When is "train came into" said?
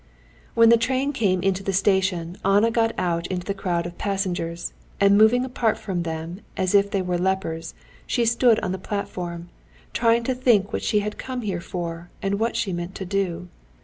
0.81-1.61